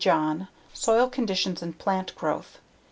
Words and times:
John. 0.03 0.47
_Soil 0.73 1.11
Conditions 1.11 1.61
and 1.61 1.77
Plant 1.77 2.15
Growth. 2.15 2.57